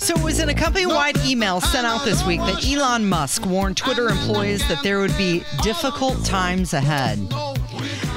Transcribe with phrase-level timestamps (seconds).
[0.00, 3.76] So it was in a company-wide email sent out this week that Elon Musk warned
[3.76, 7.18] Twitter employees that there would be difficult times ahead.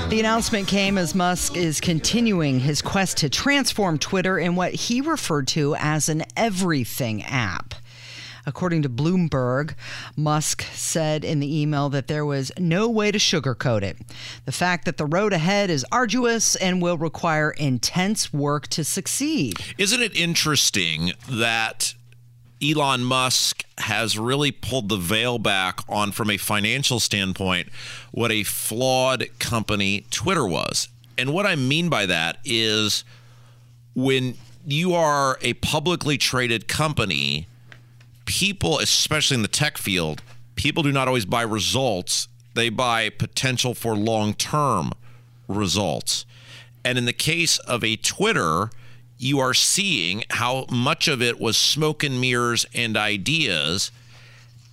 [0.10, 5.02] The announcement came as Musk is continuing his quest to transform Twitter in what he
[5.02, 7.74] referred to as an everything app.
[8.48, 9.76] According to Bloomberg,
[10.16, 13.98] Musk said in the email that there was no way to sugarcoat it.
[14.46, 19.60] The fact that the road ahead is arduous and will require intense work to succeed.
[19.78, 21.94] Isn't it interesting that
[22.64, 27.68] Elon Musk has really pulled the veil back on, from a financial standpoint,
[28.12, 30.88] what a flawed company Twitter was?
[31.18, 33.04] And what I mean by that is
[33.94, 37.48] when you are a publicly traded company,
[38.28, 40.22] people, especially in the tech field,
[40.56, 44.92] people do not always buy results, they buy potential for long term
[45.48, 46.26] results.
[46.86, 48.70] And in the case of a Twitter,
[49.18, 53.92] you are seeing how much of it was smoke and mirrors and ideas.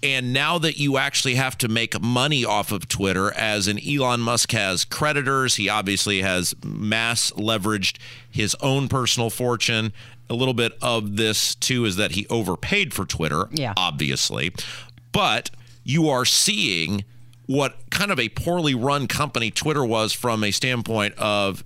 [0.04, 4.20] And now that you actually have to make money off of Twitter, as an Elon
[4.20, 7.96] Musk has creditors, he obviously has mass leveraged
[8.30, 9.94] his own personal fortune.
[10.28, 13.72] A little bit of this, too, is that he overpaid for Twitter, Yeah.
[13.78, 14.52] obviously.
[15.10, 15.50] But
[15.84, 17.04] you are seeing
[17.46, 21.64] what kind of a poorly run company Twitter was from a standpoint of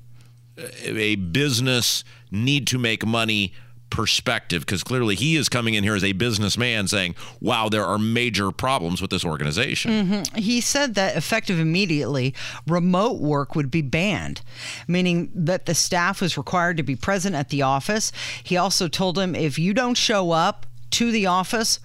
[0.84, 3.52] a business need to make money
[3.90, 7.98] perspective because clearly he is coming in here as a businessman saying wow there are
[7.98, 10.38] major problems with this organization mm-hmm.
[10.38, 12.34] He said that effective immediately,
[12.66, 14.40] remote work would be banned,
[14.86, 18.12] meaning that the staff was required to be present at the office.
[18.42, 21.80] He also told him if you don't show up to the office,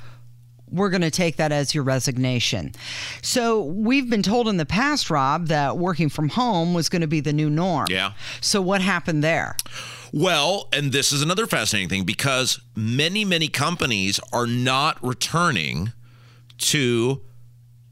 [0.73, 2.73] we're going to take that as your resignation.
[3.21, 7.07] So we've been told in the past, Rob, that working from home was going to
[7.07, 7.87] be the new norm.
[7.89, 8.13] Yeah.
[8.41, 9.55] So what happened there?
[10.11, 15.93] Well, and this is another fascinating thing because many, many companies are not returning
[16.57, 17.21] to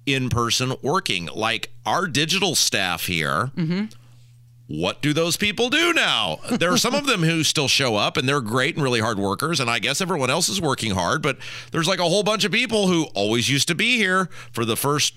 [0.05, 1.29] in person working.
[1.33, 3.51] Like our digital staff here.
[3.55, 3.85] Mm-hmm.
[4.71, 6.39] What do those people do now?
[6.49, 9.19] There are some of them who still show up and they're great and really hard
[9.19, 9.59] workers.
[9.59, 11.37] And I guess everyone else is working hard, but
[11.71, 14.77] there's like a whole bunch of people who always used to be here for the
[14.77, 15.13] first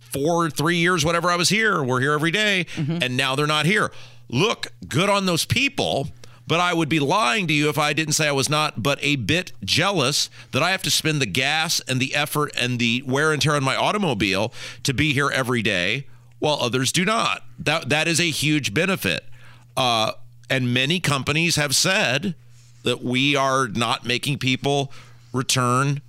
[0.00, 1.80] four, three years, whatever I was here.
[1.82, 2.98] We're here every day, mm-hmm.
[3.00, 3.92] and now they're not here.
[4.28, 6.08] Look, good on those people.
[6.48, 8.98] But I would be lying to you if I didn't say I was not but
[9.02, 13.02] a bit jealous that I have to spend the gas and the effort and the
[13.06, 14.50] wear and tear on my automobile
[14.84, 16.06] to be here every day,
[16.38, 17.42] while others do not.
[17.58, 19.24] That that is a huge benefit.
[19.76, 20.12] Uh,
[20.50, 22.34] and many companies have said
[22.84, 24.92] that we are not making people
[25.32, 26.00] return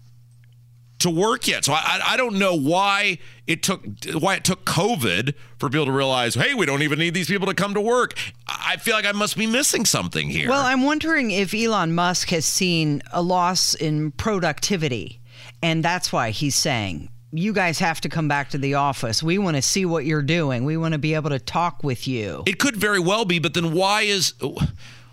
[0.99, 1.65] to work yet.
[1.65, 3.83] So I, I don't know why it took
[4.13, 7.47] why it took COVID for people to realize, hey, we don't even need these people
[7.47, 8.13] to come to work.
[8.47, 10.49] I feel like I must be missing something here.
[10.49, 15.19] Well, I'm wondering if Elon Musk has seen a loss in productivity,
[15.63, 19.21] and that's why he's saying, you guys have to come back to the office.
[19.21, 20.65] We want to see what you're doing.
[20.65, 22.43] We want to be able to talk with you.
[22.47, 24.33] It could very well be, but then why is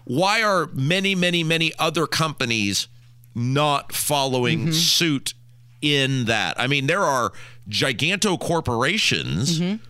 [0.04, 2.88] why are many, many, many other companies
[3.34, 4.72] not following mm-hmm.
[4.72, 5.34] suit
[5.82, 6.58] in that?
[6.58, 7.32] I mean, there are
[7.68, 9.82] giganto corporations mm-hmm.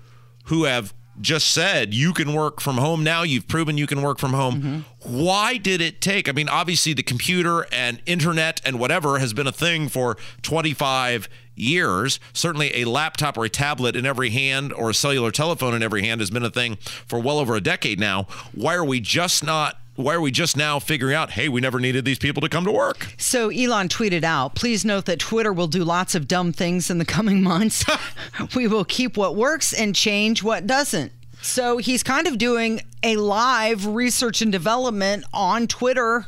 [0.46, 3.22] who have just said you can work from home now.
[3.22, 4.54] You've proven you can work from home.
[4.54, 5.24] Mm-hmm.
[5.24, 6.28] Why did it take?
[6.28, 11.28] I mean, obviously the computer and internet and whatever has been a thing for 25
[11.54, 12.20] years.
[12.32, 16.02] Certainly a laptop or a tablet in every hand or a cellular telephone in every
[16.02, 18.26] hand has been a thing for well over a decade now.
[18.54, 21.80] Why are we just not why are we just now figuring out, hey, we never
[21.80, 23.08] needed these people to come to work?
[23.16, 26.98] So Elon tweeted out, please note that Twitter will do lots of dumb things in
[26.98, 27.84] the coming months.
[28.54, 31.12] we will keep what works and change what doesn't.
[31.42, 36.26] So he's kind of doing a live research and development on Twitter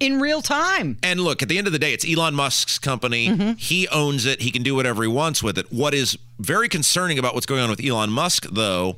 [0.00, 0.98] in real time.
[1.02, 3.28] And look, at the end of the day, it's Elon Musk's company.
[3.28, 3.52] Mm-hmm.
[3.52, 4.42] He owns it.
[4.42, 5.72] He can do whatever he wants with it.
[5.72, 8.96] What is very concerning about what's going on with Elon Musk, though,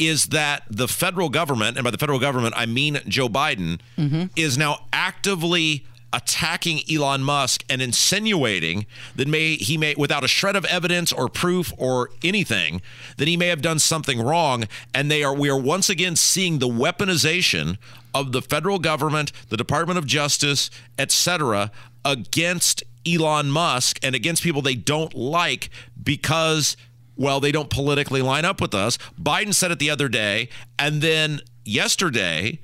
[0.00, 4.24] is that the federal government, and by the federal government, I mean Joe Biden, mm-hmm.
[4.34, 10.56] is now actively attacking Elon Musk and insinuating that may he may without a shred
[10.56, 12.82] of evidence or proof or anything
[13.16, 14.64] that he may have done something wrong.
[14.92, 17.78] And they are we are once again seeing the weaponization
[18.12, 20.68] of the federal government, the Department of Justice,
[20.98, 21.70] etc
[22.04, 25.70] against Elon Musk and against people they don't like
[26.02, 26.76] because
[27.20, 28.96] well, they don't politically line up with us.
[29.20, 30.48] Biden said it the other day.
[30.78, 32.60] And then yesterday,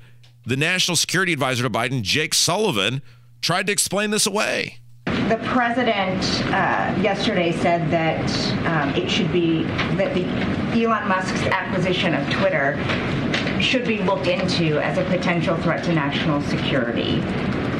[0.46, 3.02] the national security advisor to Biden, Jake Sullivan,
[3.42, 4.78] tried to explain this away.
[5.04, 8.24] The president uh, yesterday said that
[8.66, 9.64] um, it should be
[9.96, 10.24] that the
[10.82, 12.82] Elon Musk's acquisition of Twitter
[13.60, 17.20] should be looked into as a potential threat to national security.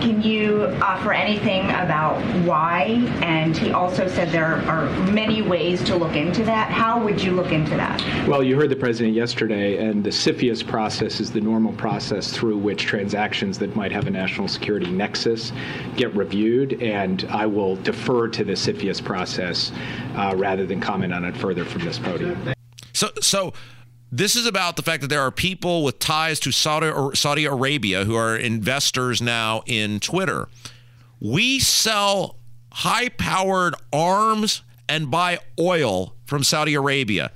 [0.01, 3.03] Can you offer anything about why?
[3.23, 6.71] And he also said there are many ways to look into that.
[6.71, 8.03] How would you look into that?
[8.29, 12.59] Well, you heard the president yesterday, and the CFIUS process is the normal process through
[12.59, 15.53] which transactions that might have a national security nexus
[15.97, 19.73] get reviewed, and I will defer to the CFIUS process
[20.15, 22.55] uh, rather than comment on it further from this podium.
[22.93, 23.53] So, so
[24.11, 28.05] this is about the fact that there are people with ties to Saudi, Saudi Arabia
[28.05, 30.49] who are investors now in Twitter.
[31.21, 32.37] We sell
[32.73, 37.33] high powered arms and buy oil from Saudi Arabia.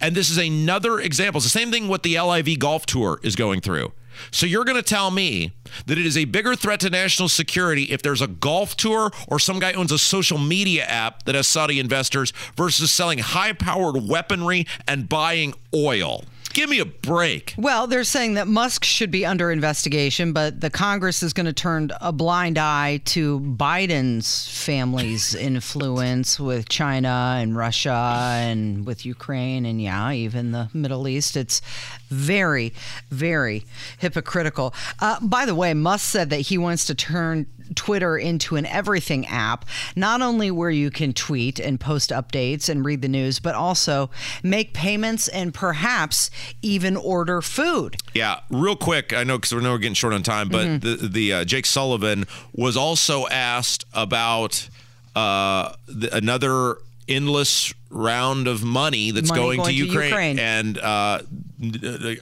[0.00, 1.38] And this is another example.
[1.38, 3.92] It's the same thing what the LIV golf tour is going through.
[4.30, 5.52] So you're going to tell me
[5.86, 9.38] that it is a bigger threat to national security if there's a golf tour or
[9.38, 14.08] some guy owns a social media app that has Saudi investors versus selling high powered
[14.08, 16.24] weaponry and buying oil.
[16.52, 17.54] Give me a break.
[17.56, 21.52] Well, they're saying that Musk should be under investigation, but the Congress is going to
[21.52, 29.64] turn a blind eye to Biden's family's influence with China and Russia and with Ukraine
[29.64, 31.36] and, yeah, even the Middle East.
[31.36, 31.62] It's
[32.10, 32.74] very,
[33.10, 33.64] very
[33.98, 34.74] hypocritical.
[34.98, 39.26] Uh, by the way, Musk said that he wants to turn Twitter into an everything
[39.26, 39.64] app,
[39.94, 44.10] not only where you can tweet and post updates and read the news, but also
[44.42, 46.30] make payments and perhaps
[46.62, 47.96] even order food.
[48.14, 50.78] Yeah, real quick, I know because we know we're getting short on time, but mm-hmm.
[51.02, 54.68] the the uh, Jake Sullivan was also asked about
[55.14, 56.78] uh, the, another
[57.10, 60.38] endless round of money that's money going, going, to, to Ukraine, Ukraine.
[60.38, 61.20] and uh,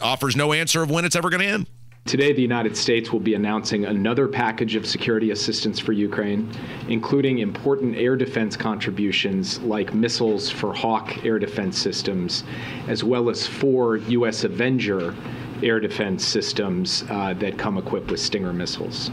[0.01, 1.67] offers no answer of when it's ever going to end.
[2.09, 6.51] Today, the United States will be announcing another package of security assistance for Ukraine,
[6.89, 12.45] including important air defense contributions like missiles for Hawk air defense systems,
[12.87, 14.45] as well as four U.S.
[14.45, 15.15] Avenger
[15.63, 19.11] air defense systems uh, that come equipped with Stinger missiles.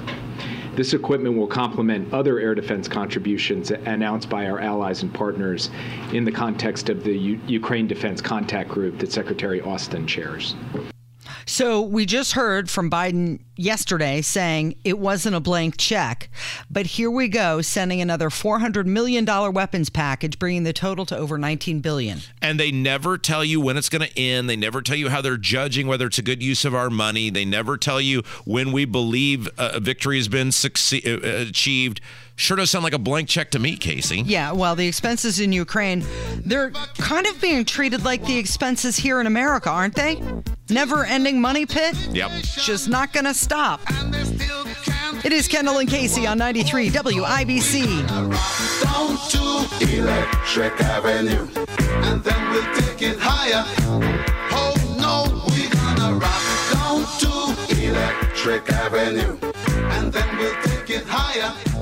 [0.76, 5.70] This equipment will complement other air defense contributions announced by our allies and partners
[6.12, 10.54] in the context of the U- Ukraine Defense Contact Group that Secretary Austin chairs.
[11.46, 16.30] So we just heard from Biden yesterday saying it wasn't a blank check.
[16.70, 21.38] But here we go, sending another $400 million weapons package, bringing the total to over
[21.38, 22.20] 19 billion.
[22.42, 24.50] And they never tell you when it's going to end.
[24.50, 27.30] They never tell you how they're judging whether it's a good use of our money.
[27.30, 32.02] They never tell you when we believe a victory has been succeed, uh, achieved.
[32.38, 34.22] Sure does sound like a blank check to me, Casey.
[34.26, 36.04] Yeah, well, the expenses in Ukraine,
[36.44, 40.22] they're kind of being treated like the expenses here in America, aren't they?
[40.70, 41.96] Never ending money pit?
[42.12, 42.32] Yep.
[42.44, 43.80] Just not going to stop.
[45.24, 47.86] It is Kendall and Casey on 93 WIBC.
[49.82, 51.48] Electric Avenue,
[52.08, 53.64] and then we'll take it higher.
[54.52, 55.16] Oh no,
[55.52, 57.30] we're gonna rock down to
[57.88, 59.38] Electric Avenue,
[59.94, 61.75] and then we'll take it higher.